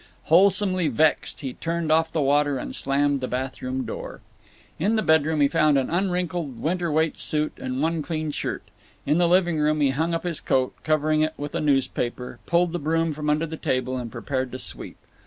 Wholesomely 0.23 0.87
vexed, 0.87 1.41
he 1.41 1.53
turned 1.53 1.91
off 1.91 2.11
the 2.11 2.23
water 2.23 2.57
and 2.57 2.75
slammed 2.75 3.21
the 3.21 3.27
bathroom 3.27 3.85
door. 3.85 4.19
In 4.79 4.95
the 4.95 5.03
bedroom 5.03 5.41
he 5.41 5.47
found 5.47 5.77
an 5.77 5.91
unwrinkled 5.91 6.59
winter 6.59 6.91
weight 6.91 7.19
suit 7.19 7.53
and 7.57 7.83
one 7.83 8.01
clean 8.01 8.31
shirt. 8.31 8.63
In 9.05 9.19
the 9.19 9.27
living 9.29 9.59
room 9.59 9.79
he 9.79 9.91
hung 9.91 10.15
up 10.15 10.23
his 10.23 10.41
coat, 10.41 10.73
covering 10.83 11.21
it 11.21 11.35
with 11.37 11.53
a 11.53 11.61
newspaper, 11.61 12.39
pulled 12.47 12.71
the 12.73 12.79
broom 12.79 13.13
from 13.13 13.29
under 13.29 13.45
the 13.45 13.57
table, 13.57 13.95
and 13.95 14.11
prepared 14.11 14.51
to 14.53 14.57
sweep. 14.57 14.97